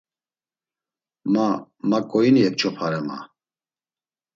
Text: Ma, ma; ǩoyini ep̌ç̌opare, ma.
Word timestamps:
Ma, 1.33 1.47
ma; 1.89 1.99
ǩoyini 2.09 2.41
ep̌ç̌opare, 2.49 3.01
ma. 3.07 3.17